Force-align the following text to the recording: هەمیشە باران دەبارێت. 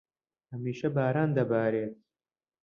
هەمیشە 0.51 0.87
باران 0.95 1.29
دەبارێت. 1.37 1.93